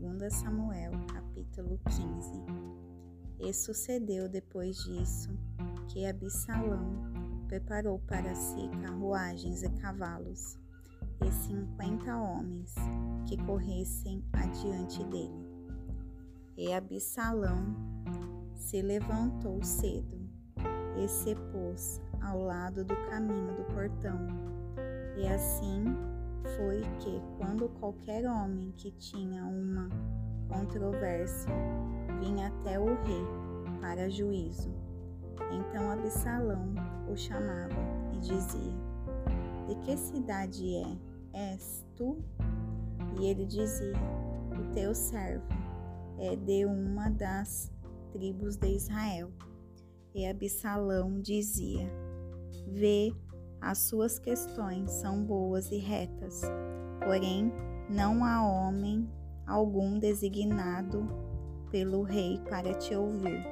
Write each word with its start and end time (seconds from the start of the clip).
2 0.00 0.32
Samuel, 0.32 0.92
capítulo 1.12 1.78
15. 1.88 2.32
E 3.40 3.52
sucedeu 3.52 4.28
depois 4.28 4.76
disso 4.76 5.30
que 5.88 6.06
Absalão 6.06 7.12
preparou 7.46 7.98
para 8.00 8.34
si 8.34 8.68
carruagens 8.82 9.62
e 9.62 9.70
cavalos 9.70 10.58
e 11.24 11.30
cinquenta 11.30 12.16
homens 12.16 12.74
que 13.26 13.36
corressem 13.44 14.24
adiante 14.32 15.04
dele. 15.04 15.48
E 16.56 16.72
Absalão 16.72 17.74
se 18.54 18.82
levantou 18.82 19.62
cedo 19.62 20.18
e 20.96 21.08
se 21.08 21.34
pôs 21.52 22.00
ao 22.20 22.40
lado 22.40 22.84
do 22.84 22.94
caminho 23.08 23.54
do 23.56 23.64
portão. 23.74 24.18
E 25.16 25.26
assim 25.28 25.84
foi 26.56 26.82
que, 27.00 27.20
quando 27.38 27.68
qualquer 27.80 28.26
homem 28.26 28.72
que 28.76 28.90
tinha 28.92 29.44
uma 29.44 29.88
controvérsia 30.48 31.52
vinha 32.20 32.48
até 32.48 32.78
o 32.78 32.86
rei 32.86 33.24
para 33.80 34.08
juízo, 34.08 34.70
então 35.50 35.90
Absalão 35.90 36.72
o 37.10 37.16
chamava 37.16 37.74
e 38.12 38.18
dizia: 38.18 38.72
De 39.66 39.74
que 39.84 39.96
cidade 39.96 40.76
é? 40.76 40.96
És 41.32 41.84
tu? 41.96 42.18
E 43.20 43.26
ele 43.26 43.46
dizia: 43.46 43.94
O 44.58 44.72
teu 44.72 44.94
servo 44.94 45.46
é 46.18 46.36
de 46.36 46.64
uma 46.64 47.08
das 47.10 47.72
tribos 48.12 48.56
de 48.56 48.68
Israel. 48.68 49.30
E 50.14 50.26
Absalão 50.26 51.20
dizia: 51.20 51.90
Vê 52.68 53.12
as 53.64 53.78
suas 53.78 54.18
questões 54.18 54.90
são 54.90 55.24
boas 55.24 55.70
e 55.72 55.78
retas, 55.78 56.42
porém 57.02 57.50
não 57.88 58.22
há 58.22 58.46
homem 58.46 59.08
algum 59.46 59.98
designado 59.98 61.08
pelo 61.70 62.02
rei 62.02 62.38
para 62.48 62.74
te 62.74 62.94
ouvir. 62.94 63.42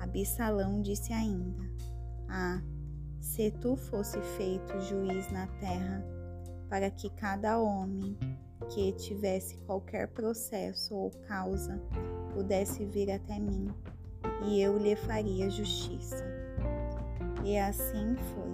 Absalão 0.00 0.80
disse 0.80 1.12
ainda: 1.12 1.62
Ah, 2.30 2.62
se 3.20 3.50
tu 3.50 3.76
fosse 3.76 4.18
feito 4.38 4.80
juiz 4.80 5.30
na 5.30 5.46
terra, 5.58 6.02
para 6.70 6.90
que 6.90 7.10
cada 7.10 7.58
homem 7.58 8.16
que 8.70 8.92
tivesse 8.92 9.58
qualquer 9.58 10.08
processo 10.08 10.94
ou 10.94 11.10
causa 11.28 11.78
pudesse 12.32 12.86
vir 12.86 13.10
até 13.10 13.38
mim, 13.38 13.68
e 14.46 14.62
eu 14.62 14.78
lhe 14.78 14.96
faria 14.96 15.50
justiça. 15.50 16.24
E 17.44 17.58
assim 17.58 18.16
foi 18.16 18.47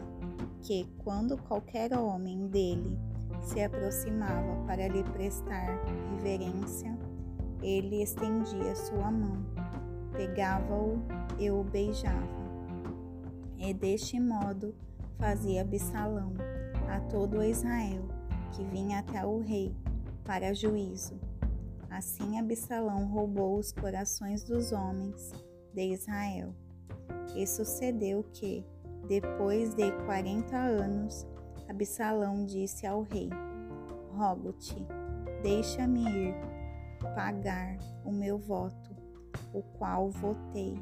que, 0.64 0.88
quando 0.98 1.36
qualquer 1.42 1.96
homem 1.96 2.48
dele 2.48 2.98
se 3.42 3.62
aproximava 3.62 4.56
para 4.66 4.88
lhe 4.88 5.04
prestar 5.04 5.84
reverência, 6.10 6.98
ele 7.62 8.02
estendia 8.02 8.74
sua 8.74 9.10
mão, 9.10 9.44
pegava-o 10.12 10.98
e 11.38 11.50
o 11.50 11.62
beijava. 11.62 12.44
E 13.58 13.72
deste 13.72 14.18
modo 14.18 14.74
fazia 15.18 15.60
Absalão 15.60 16.32
a 16.88 17.00
todo 17.00 17.42
Israel 17.42 18.02
que 18.52 18.64
vinha 18.64 19.00
até 19.00 19.24
o 19.24 19.40
rei 19.40 19.74
para 20.24 20.54
juízo. 20.54 21.18
Assim 21.90 22.38
Absalão 22.38 23.06
roubou 23.06 23.58
os 23.58 23.72
corações 23.72 24.42
dos 24.42 24.72
homens 24.72 25.32
de 25.72 25.92
Israel. 25.92 26.54
E 27.36 27.46
sucedeu 27.46 28.24
que, 28.32 28.64
depois 29.08 29.74
de 29.74 29.92
quarenta 30.06 30.56
anos, 30.56 31.26
Absalão 31.68 32.44
disse 32.44 32.86
ao 32.86 33.02
rei: 33.02 33.28
Rogo-te, 34.16 34.76
deixa-me 35.42 36.04
ir 36.08 36.34
pagar 37.14 37.76
o 38.04 38.12
meu 38.12 38.38
voto, 38.38 38.94
o 39.52 39.62
qual 39.62 40.10
votei 40.10 40.74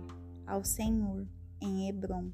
ao 0.46 0.64
Senhor 0.64 1.26
em 1.60 1.88
Hebron. 1.88 2.30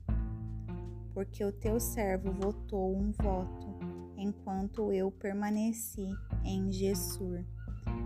Porque 1.15 1.45
o 1.45 1.53
teu 1.53 1.81
servo 1.81 2.33
votou 2.33 2.97
um 2.97 3.11
voto 3.13 3.69
enquanto 4.17 4.93
eu 4.93 5.11
permaneci 5.11 6.09
em 6.45 6.71
Gessur, 6.71 7.45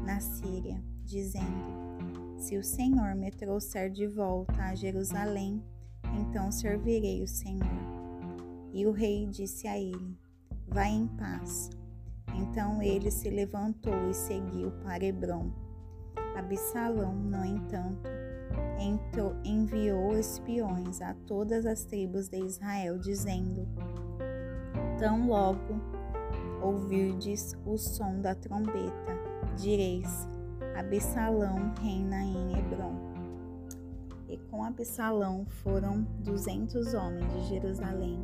na 0.04 0.20
Síria, 0.20 0.82
dizendo: 1.04 2.38
Se 2.38 2.56
o 2.56 2.62
Senhor 2.62 3.14
me 3.14 3.30
trouxer 3.30 3.90
de 3.90 4.06
volta 4.06 4.62
a 4.62 4.74
Jerusalém, 4.74 5.62
então 6.20 6.50
servirei 6.50 7.22
o 7.22 7.26
Senhor. 7.26 7.66
E 8.72 8.86
o 8.86 8.92
rei 8.92 9.26
disse 9.26 9.66
a 9.66 9.78
ele: 9.78 10.16
Vai 10.68 10.88
em 10.88 11.06
paz. 11.06 11.70
Então 12.34 12.82
ele 12.82 13.10
se 13.10 13.28
levantou 13.28 14.08
e 14.08 14.14
seguiu 14.14 14.70
para 14.82 15.04
Hebron. 15.04 15.50
Absalão, 16.34 17.14
no 17.14 17.44
entanto, 17.44 18.08
entrou, 18.78 19.34
enviou 19.44 20.18
espiões 20.18 21.02
a 21.02 21.14
todas 21.26 21.66
as 21.66 21.84
tribos 21.84 22.28
de 22.28 22.38
Israel, 22.38 22.98
dizendo: 22.98 23.68
Tão 24.98 25.26
logo 25.28 25.80
ouvirdes 26.62 27.54
o 27.66 27.76
som 27.76 28.20
da 28.20 28.34
trombeta, 28.34 29.12
direis: 29.56 30.26
Absalão 30.74 31.74
reina 31.82 32.24
em 32.24 32.58
Hebron 32.58 33.11
e 34.32 34.38
com 34.50 34.64
Absalão 34.64 35.44
foram 35.44 36.04
duzentos 36.24 36.94
homens 36.94 37.30
de 37.34 37.48
Jerusalém 37.50 38.18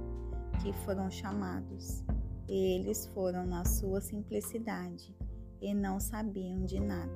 que 0.63 0.73
foram 0.85 1.11
chamados. 1.11 2.03
E 2.49 2.77
eles 2.77 3.07
foram 3.09 3.45
na 3.45 3.67
sua 3.67 4.01
simplicidade 4.01 5.15
e 5.61 5.75
não 5.75 6.01
sabiam 6.01 6.65
de 6.65 6.81
nada. 6.81 7.13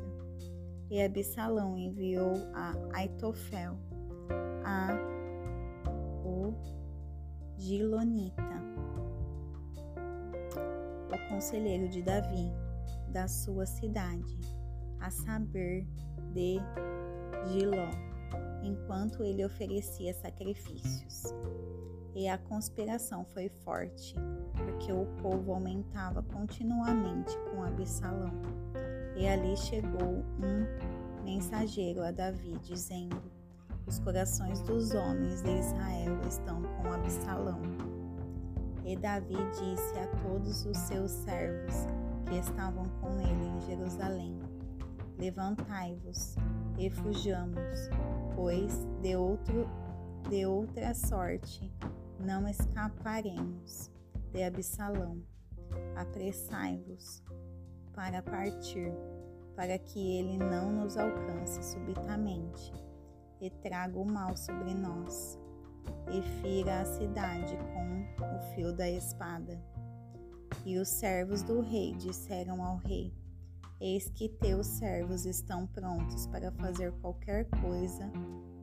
E 0.91 1.03
Absalão 1.03 1.79
enviou 1.79 2.35
a 2.53 2.75
Aitofel, 2.93 3.79
a 4.63 4.89
o 6.23 6.53
Gilonita, 7.57 8.43
o 11.09 11.29
conselheiro 11.31 11.89
de 11.89 12.03
Davi, 12.03 12.53
da 13.09 13.27
sua 13.27 13.65
cidade, 13.65 14.39
a 15.01 15.11
saber 15.11 15.87
de 16.35 16.59
Giló 17.49 18.12
enquanto 18.63 19.23
ele 19.23 19.45
oferecia 19.45 20.15
sacrifícios. 20.15 21.25
E 22.15 22.29
a 22.29 22.37
conspiração 22.37 23.25
foi 23.25 23.49
forte, 23.49 24.15
porque 24.55 24.93
o 24.93 25.07
povo 25.23 25.53
aumentava 25.53 26.23
continuamente 26.23 27.37
com 27.51 27.63
Absalão. 27.63 28.33
E 29.17 29.27
ali 29.27 29.57
chegou 29.57 30.25
um 30.39 31.25
mensageiro 31.25 32.03
a 32.03 32.11
Davi, 32.11 32.59
dizendo: 32.63 33.23
Os 33.87 33.99
corações 33.99 34.61
dos 34.63 34.93
homens 34.93 35.43
de 35.43 35.59
Israel 35.59 36.21
estão 36.29 36.63
com 36.63 36.93
Absalão. 36.93 37.61
E 38.85 38.97
Davi 38.97 39.37
disse 39.53 39.99
a 39.99 40.07
todos 40.23 40.67
os 40.67 40.77
seus 40.77 41.11
servos 41.11 41.87
que 42.29 42.37
estavam 42.37 42.89
com 43.01 43.21
ele 43.21 43.47
em 43.47 43.61
Jerusalém: 43.61 44.39
Levantai-vos, 45.19 46.35
refujamos, 46.77 47.89
pois 48.35 48.85
de, 49.01 49.17
outro, 49.17 49.69
de 50.29 50.47
outra 50.47 50.95
sorte 50.95 51.73
não 52.19 52.49
escaparemos 52.49 53.91
de 54.33 54.43
Absalão. 54.43 55.23
Apressai-vos 55.97 57.23
para 57.95 58.23
partir, 58.23 58.93
para 59.55 59.79
que 59.79 60.19
ele 60.19 60.39
não 60.39 60.73
nos 60.73 60.97
alcance 60.97 61.63
subitamente 61.63 62.73
e 63.41 63.51
traga 63.51 63.99
o 63.99 64.05
mal 64.05 64.37
sobre 64.37 64.73
nós, 64.73 65.39
e 66.13 66.23
fira 66.41 66.81
a 66.81 66.85
cidade 66.85 67.57
com 67.57 68.25
o 68.25 68.55
fio 68.55 68.73
da 68.75 68.89
espada. 68.89 69.61
E 70.65 70.79
os 70.79 70.89
servos 70.89 71.43
do 71.43 71.61
rei 71.61 71.95
disseram 71.95 72.63
ao 72.63 72.77
rei: 72.77 73.13
Eis 73.85 74.09
que 74.11 74.29
teus 74.29 74.69
servos 74.69 75.27
estão 75.27 75.67
prontos 75.67 76.29
para 76.29 76.53
fazer 76.53 76.93
qualquer 77.01 77.47
coisa 77.61 78.09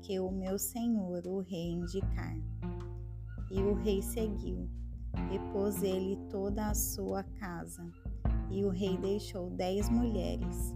que 0.02 0.18
o 0.18 0.32
meu 0.32 0.58
senhor, 0.58 1.28
o 1.28 1.42
rei, 1.42 1.74
indicar. 1.74 2.38
E 3.52 3.62
o 3.62 3.74
rei 3.74 4.02
seguiu, 4.02 4.70
e 5.30 5.52
pôs 5.52 5.84
ele 5.84 6.16
toda 6.30 6.68
a 6.68 6.74
sua 6.74 7.22
casa. 7.38 7.86
E 8.50 8.64
o 8.64 8.70
rei 8.70 8.98
deixou 8.98 9.50
dez 9.50 9.90
mulheres, 9.90 10.74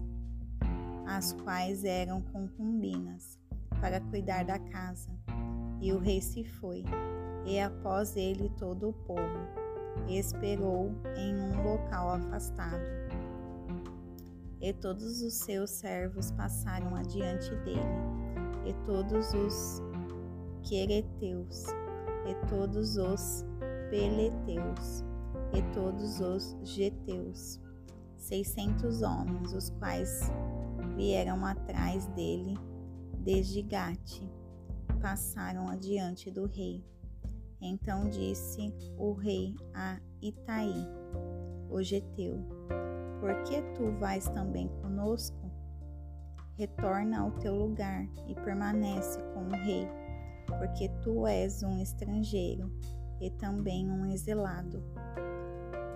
as 1.07 1.31
quais 1.31 1.85
eram 1.85 2.21
concubinas, 2.21 3.39
para 3.79 4.01
cuidar 4.01 4.43
da 4.43 4.59
casa. 4.59 5.09
E 5.79 5.93
o 5.93 5.99
rei 5.99 6.19
se 6.19 6.43
foi, 6.43 6.83
e 7.45 7.61
após 7.61 8.17
ele 8.17 8.49
todo 8.59 8.89
o 8.89 8.93
povo, 8.93 9.47
esperou 10.09 10.91
em 11.15 11.33
um 11.33 11.63
local 11.63 12.09
afastado 12.09 13.03
e 14.63 14.71
todos 14.71 15.21
os 15.21 15.33
seus 15.33 15.71
servos 15.71 16.31
passaram 16.31 16.95
adiante 16.95 17.53
dele, 17.57 17.83
e 18.65 18.73
todos 18.85 19.33
os 19.33 19.81
quereteus, 20.63 21.65
e 22.25 22.47
todos 22.47 22.95
os 22.95 23.43
peleteus, 23.89 25.03
e 25.53 25.61
todos 25.73 26.21
os 26.21 26.55
geteus, 26.63 27.59
seiscentos 28.17 29.01
homens, 29.01 29.51
os 29.53 29.69
quais 29.71 30.31
vieram 30.95 31.45
atrás 31.45 32.05
dele 32.15 32.57
desde 33.19 33.61
Gate, 33.63 34.21
passaram 35.01 35.67
adiante 35.67 36.31
do 36.31 36.45
rei. 36.45 36.81
Então 37.59 38.09
disse 38.09 38.73
o 38.97 39.11
rei 39.11 39.53
a 39.73 39.99
Itaí, 40.21 40.87
o 41.69 41.83
Geteu: 41.83 42.39
Por 43.23 43.41
que 43.43 43.61
tu 43.73 43.89
vais 44.01 44.27
também 44.27 44.67
conosco? 44.81 45.49
Retorna 46.57 47.21
ao 47.21 47.31
teu 47.31 47.55
lugar 47.55 48.05
e 48.27 48.35
permanece 48.35 49.17
com 49.33 49.47
o 49.47 49.49
rei, 49.49 49.87
porque 50.45 50.89
tu 51.01 51.25
és 51.25 51.63
um 51.63 51.81
estrangeiro 51.81 52.69
e 53.21 53.29
também 53.29 53.89
um 53.89 54.11
exilado, 54.11 54.83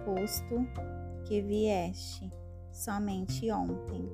posto 0.06 0.66
que 1.26 1.42
vieste 1.42 2.32
somente 2.72 3.52
ontem, 3.52 4.10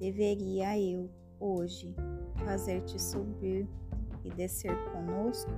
deveria 0.00 0.78
eu, 0.80 1.10
hoje, 1.38 1.94
fazer-te 2.46 2.98
subir 2.98 3.68
e 4.24 4.30
descer 4.30 4.74
conosco? 4.90 5.52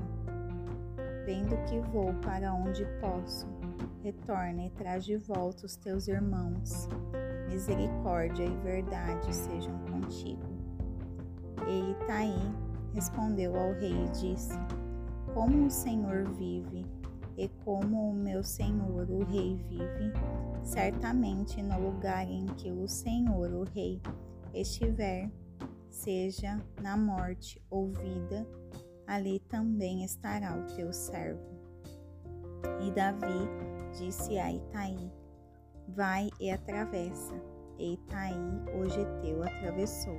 Vendo 1.25 1.57
que 1.69 1.79
vou 1.93 2.13
para 2.15 2.53
onde 2.53 2.85
posso, 3.01 3.47
retorna 4.07 4.67
e 4.67 4.71
traz 4.71 5.05
de 5.05 5.17
volta 5.17 5.67
os 5.67 5.75
teus 5.75 6.07
irmãos. 6.07 6.89
Misericórdia 7.49 8.45
e 8.45 8.57
verdade 8.59 9.35
sejam 9.35 9.77
contigo. 9.81 10.47
E 11.67 11.91
Itaí 11.91 12.39
respondeu 12.95 13.57
ao 13.57 13.73
rei 13.73 14.05
e 14.05 14.09
disse: 14.11 14.57
Como 15.35 15.67
o 15.67 15.71
Senhor 15.71 16.25
vive, 16.35 16.87
e 17.37 17.49
como 17.65 18.11
o 18.11 18.15
meu 18.15 18.45
senhor, 18.45 19.11
o 19.11 19.25
rei, 19.25 19.57
vive, 19.69 20.13
certamente 20.63 21.61
no 21.61 21.91
lugar 21.91 22.27
em 22.31 22.47
que 22.47 22.71
o 22.71 22.89
senhor, 22.89 23.53
o 23.53 23.65
rei, 23.65 24.01
estiver, 24.55 25.31
seja 25.91 26.59
na 26.81 26.97
morte 26.97 27.61
ou 27.69 27.89
vida, 27.89 28.47
ali 29.07 29.41
também 29.41 30.03
estará 30.05 30.57
o 30.57 30.65
teu 30.75 30.93
servo. 30.95 31.45
E 32.81 32.91
Davi 32.91 33.76
disse 33.99 34.39
a 34.39 34.53
Itaí: 34.53 35.11
Vai 35.89 36.31
e 36.41 36.51
atravessa. 36.51 37.35
E 37.79 37.95
Itaí, 37.95 38.35
o 38.75 38.89
geteu, 38.89 39.43
atravessou, 39.43 40.19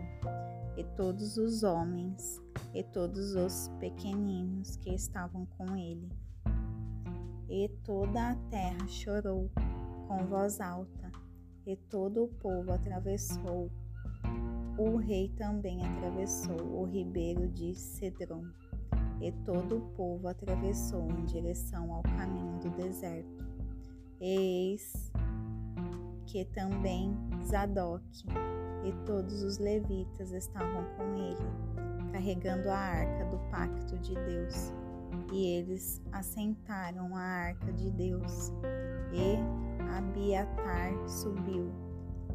e 0.78 0.84
todos 0.96 1.38
os 1.38 1.64
homens 1.64 2.40
e 2.74 2.84
todos 2.84 3.34
os 3.34 3.68
pequeninos 3.80 4.76
que 4.78 4.94
estavam 4.94 5.48
com 5.58 5.76
ele 5.76 6.08
e 7.50 7.70
toda 7.84 8.32
a 8.32 8.36
terra 8.50 8.88
chorou 8.88 9.50
com 10.08 10.26
voz 10.26 10.60
alta, 10.60 11.12
e 11.66 11.76
todo 11.76 12.24
o 12.24 12.28
povo 12.28 12.72
atravessou. 12.72 13.72
O 14.78 14.98
rei 14.98 15.30
também 15.30 15.86
atravessou 15.86 16.62
o 16.62 16.86
ribeiro 16.86 17.48
de 17.48 17.74
Cedron, 17.74 18.46
e 19.22 19.32
todo 19.44 19.78
o 19.78 19.82
povo 19.96 20.28
atravessou 20.28 21.10
em 21.10 21.26
direção 21.26 21.94
ao 21.94 22.04
caminho 22.04 22.60
do 22.60 22.70
deserto. 22.72 23.57
Eis 24.20 25.12
que 26.26 26.46
também 26.46 27.16
Zadok 27.46 28.04
e 28.84 28.92
todos 29.06 29.44
os 29.44 29.58
levitas 29.58 30.32
estavam 30.32 30.84
com 30.96 31.16
ele, 31.16 32.12
carregando 32.12 32.70
a 32.70 32.78
arca 32.78 33.26
do 33.26 33.38
pacto 33.50 33.98
de 34.00 34.14
Deus 34.14 34.74
e 35.32 35.58
eles 35.58 36.02
assentaram 36.12 37.16
a 37.16 37.22
arca 37.22 37.72
de 37.74 37.92
Deus. 37.92 38.52
E 39.14 39.38
Abiatar 39.98 40.94
subiu, 41.08 41.72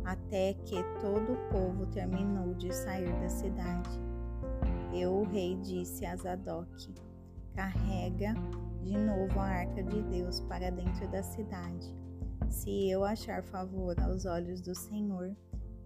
até 0.05 0.55
que 0.55 0.82
todo 1.00 1.32
o 1.32 1.50
povo 1.50 1.87
terminou 1.87 2.55
de 2.55 2.73
sair 2.75 3.12
da 3.20 3.28
cidade. 3.28 3.90
E 4.93 5.05
o 5.06 5.25
rei 5.25 5.56
disse 5.56 6.05
a 6.06 6.17
Zadok: 6.17 6.94
Carrega 7.55 8.35
de 8.82 8.96
novo 8.96 9.38
a 9.38 9.44
arca 9.44 9.82
de 9.82 10.02
Deus 10.02 10.40
para 10.40 10.70
dentro 10.70 11.08
da 11.11 11.23
cidade. 11.23 11.94
Se 12.50 12.90
eu 12.90 13.05
achar 13.05 13.43
favor 13.43 13.99
aos 14.00 14.26
olhos 14.26 14.61
do 14.61 14.75
Senhor, 14.75 15.34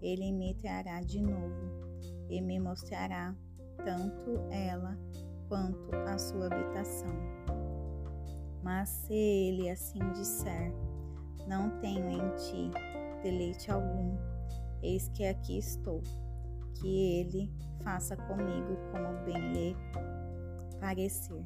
ele 0.01 0.33
me 0.33 0.55
trará 0.55 1.01
de 1.01 1.21
novo 1.21 1.87
e 2.29 2.41
me 2.41 2.59
mostrará 2.59 3.35
tanto 3.85 4.41
ela 4.51 4.99
quanto 5.49 5.95
à 6.09 6.19
sua 6.19 6.47
habitação. 6.47 7.15
Mas 8.63 8.89
se 8.89 9.15
ele 9.15 9.71
assim 9.71 10.01
disser, 10.13 10.73
não 11.47 11.79
tenho 11.79 12.09
em 12.09 12.35
ti 12.37 12.71
deleite 13.23 13.71
algum, 13.71 14.17
eis 14.83 15.09
que 15.11 15.25
aqui 15.27 15.59
estou, 15.59 16.03
que 16.75 17.21
ele 17.21 17.53
faça 17.83 18.17
comigo 18.17 18.77
como 18.91 19.25
bem 19.25 19.53
lhe 19.53 19.77
parecer. 20.81 21.45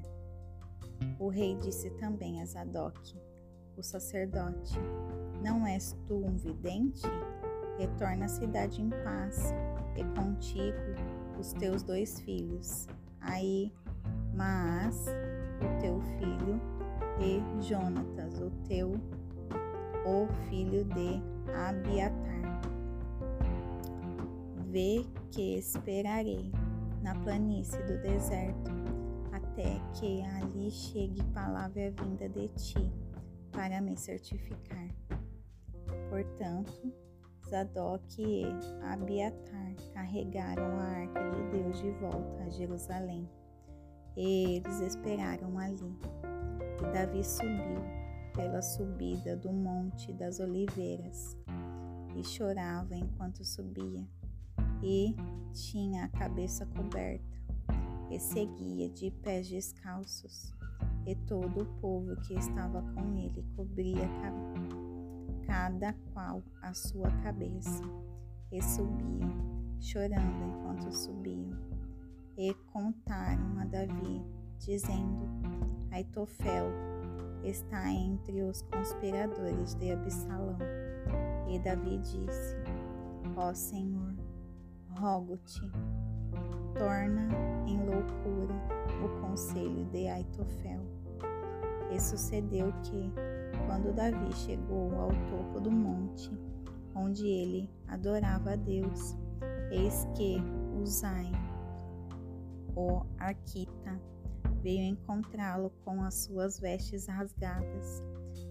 O 1.19 1.29
rei 1.29 1.56
disse 1.56 1.91
também 1.91 2.41
a 2.41 2.47
Zadok, 2.47 3.17
o 3.76 3.82
sacerdote: 3.82 4.79
Não 5.43 5.67
és 5.67 5.97
tu 6.06 6.14
um 6.14 6.37
vidente? 6.37 7.06
Retorna 7.79 8.26
à 8.26 8.29
cidade 8.29 8.82
em 8.82 8.91
paz, 8.91 9.52
e 9.97 10.05
contigo 10.19 10.79
os 11.38 11.52
teus 11.55 11.82
dois 11.82 12.20
filhos. 12.20 12.87
Aí 13.20 13.73
mas 14.35 15.06
o 15.61 15.81
teu 15.81 16.00
filho 16.19 16.61
e 17.20 17.62
Jonatas, 17.62 18.41
o 18.41 18.50
teu, 18.67 18.93
o 20.06 20.26
filho 20.49 20.85
de 20.85 21.20
Abiatar. 21.69 22.62
Vê 24.70 25.05
que 25.31 25.58
esperarei 25.58 26.50
na 27.03 27.14
planície 27.17 27.82
do 27.82 28.00
deserto, 28.00 28.70
até 29.50 29.81
que 29.94 30.23
ali 30.23 30.70
chegue 30.70 31.23
palavra 31.35 31.91
vinda 31.91 32.29
de 32.29 32.49
ti, 32.49 32.93
para 33.52 33.81
me 33.81 33.97
certificar. 33.97 34.88
Portanto, 36.08 36.93
Zadok 37.49 38.23
e 38.23 38.44
Abiatar 38.82 39.75
carregaram 39.93 40.79
a 40.79 40.85
arca 40.85 41.31
de 41.31 41.43
Deus 41.50 41.81
de 41.81 41.91
volta 41.93 42.44
a 42.44 42.49
Jerusalém 42.50 43.29
eles 44.17 44.81
esperaram 44.81 45.58
ali. 45.58 45.96
E 46.79 46.93
Davi 46.93 47.25
subiu 47.25 47.82
pela 48.35 48.62
subida 48.62 49.37
do 49.37 49.53
Monte 49.53 50.12
das 50.12 50.41
Oliveiras 50.41 51.37
e 52.17 52.25
chorava 52.25 52.96
enquanto 52.96 53.44
subia, 53.44 54.06
e 54.82 55.15
tinha 55.53 56.05
a 56.05 56.08
cabeça 56.08 56.67
coberta, 56.67 57.40
e 58.10 58.19
seguia 58.19 58.88
de 58.88 59.10
pés 59.10 59.48
descalços, 59.48 60.52
e 61.06 61.14
todo 61.14 61.62
o 61.62 61.81
povo 61.81 62.17
que 62.17 62.34
estava 62.34 62.82
com 62.94 63.17
ele 63.17 63.44
cobria 63.56 64.08
cada 65.46 65.93
qual 66.12 66.43
a 66.62 66.74
sua 66.74 67.10
cabeça, 67.22 67.82
e 68.52 68.60
subiam, 68.62 69.79
chorando 69.81 70.44
enquanto 70.44 70.93
subiam 70.93 71.70
e 72.40 72.55
contaram 72.72 73.58
a 73.58 73.64
Davi, 73.67 74.24
dizendo: 74.58 75.29
Aitofel 75.90 76.70
está 77.44 77.93
entre 77.93 78.43
os 78.43 78.62
conspiradores 78.62 79.74
de 79.74 79.93
Absalão. 79.93 80.56
E 81.48 81.58
Davi 81.58 81.98
disse: 81.98 82.56
Ó 83.36 83.52
Senhor, 83.52 84.14
rogo-te, 84.88 85.70
torna 86.74 87.29
em 87.67 87.79
loucura 87.79 88.55
o 89.05 89.20
conselho 89.20 89.84
de 89.86 90.08
Aitofel. 90.08 90.81
E 91.91 92.00
sucedeu 92.00 92.72
que, 92.82 93.12
quando 93.67 93.94
Davi 93.94 94.32
chegou 94.34 94.94
ao 94.94 95.08
topo 95.29 95.60
do 95.60 95.70
monte, 95.70 96.31
onde 96.94 97.27
ele 97.27 97.69
adorava 97.89 98.53
a 98.53 98.56
Deus, 98.56 99.17
eis 99.70 100.06
que 100.15 100.36
Uzai, 100.81 101.31
o 102.77 103.03
Arquita 103.19 104.00
veio 104.62 104.84
encontrá-lo 104.84 105.70
com 105.84 106.03
as 106.03 106.15
suas 106.15 106.60
vestes 106.60 107.06
rasgadas 107.06 108.03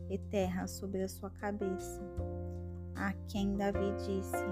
e 0.09 0.17
terra 0.17 0.67
sobre 0.67 1.03
a 1.03 1.07
sua 1.07 1.29
cabeça. 1.29 2.01
A 2.95 3.13
quem 3.27 3.55
Davi 3.55 3.93
disse: 3.97 4.45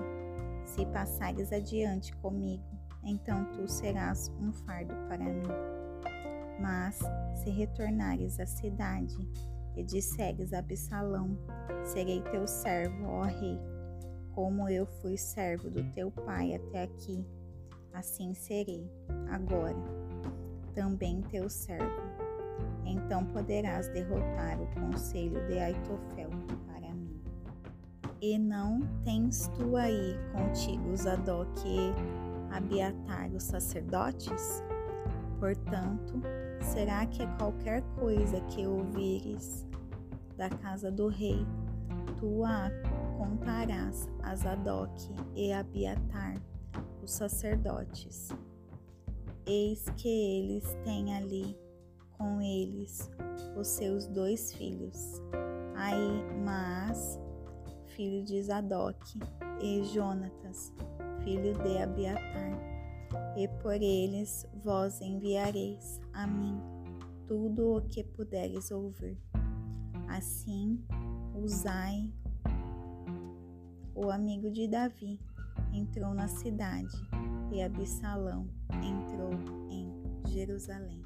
Se 0.65 0.85
passares 0.87 1.51
adiante 1.51 2.15
comigo, 2.17 2.76
então 3.03 3.45
tu 3.53 3.67
serás 3.67 4.31
um 4.39 4.51
fardo 4.51 4.93
para 5.07 5.23
mim. 5.23 5.47
Mas 6.59 6.99
se 7.35 7.49
retornares 7.49 8.39
à 8.39 8.45
cidade 8.45 9.15
e 9.75 9.83
disseres 9.83 10.53
a 10.53 10.59
Absalão: 10.59 11.37
Serei 11.83 12.21
teu 12.23 12.47
servo, 12.47 13.05
ó 13.07 13.23
rei, 13.23 13.59
como 14.33 14.67
eu 14.69 14.85
fui 14.85 15.17
servo 15.17 15.69
do 15.69 15.83
teu 15.91 16.11
pai 16.11 16.55
até 16.55 16.83
aqui 16.83 17.25
assim 17.97 18.33
serei, 18.33 18.89
agora, 19.31 19.75
também 20.75 21.21
teu 21.23 21.49
servo. 21.49 22.07
Então 22.85 23.25
poderás 23.25 23.87
derrotar 23.89 24.61
o 24.61 24.67
conselho 24.79 25.45
de 25.47 25.57
Aitofel 25.57 26.29
para 26.67 26.93
mim. 26.93 27.21
E 28.21 28.37
não 28.37 28.81
tens 29.03 29.47
tu 29.57 29.75
aí 29.75 30.15
contigo 30.31 30.95
Zadok 30.95 31.67
e 31.67 31.93
Abiatar, 32.51 33.29
os 33.33 33.43
sacerdotes? 33.43 34.63
Portanto, 35.39 36.21
será 36.61 37.05
que 37.05 37.25
qualquer 37.37 37.81
coisa 37.99 38.41
que 38.41 38.65
ouvires 38.65 39.65
da 40.35 40.49
casa 40.49 40.91
do 40.91 41.07
rei, 41.07 41.45
tu 42.17 42.43
a 42.43 42.69
contarás 43.17 44.09
a 44.23 44.35
Zadok 44.35 45.09
e 45.35 45.53
Abiatar, 45.53 46.35
os 47.03 47.11
sacerdotes? 47.11 48.29
Eis 49.45 49.85
que 49.95 50.09
eles 50.09 50.77
têm 50.83 51.15
ali 51.15 51.57
com 52.17 52.41
eles 52.41 53.09
os 53.55 53.67
seus 53.67 54.07
dois 54.07 54.53
filhos, 54.53 55.21
Ahimaas, 55.75 57.19
filho 57.85 58.23
de 58.23 58.41
Zadok, 58.41 59.19
e 59.61 59.83
Jonatas, 59.83 60.73
filho 61.27 61.53
de 61.61 61.77
Abiatar. 61.77 62.51
E 63.35 63.49
por 63.61 63.73
eles 63.73 64.47
vós 64.63 65.01
enviareis 65.01 65.99
a 66.13 66.25
mim 66.25 66.57
tudo 67.27 67.75
o 67.75 67.81
que 67.81 68.01
puderes 68.01 68.71
ouvir. 68.71 69.17
Assim, 70.07 70.81
Uzai, 71.35 72.09
o 73.93 74.09
amigo 74.09 74.49
de 74.49 74.69
Davi, 74.69 75.19
entrou 75.73 76.13
na 76.13 76.29
cidade 76.29 76.95
e 77.51 77.61
Absalão 77.61 78.47
entrou 78.81 79.33
em 79.69 79.91
Jerusalém. 80.31 81.01